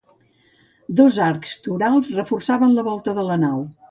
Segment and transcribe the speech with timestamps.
[1.01, 3.63] Dos arcs torals reforçaven la volta de la nau.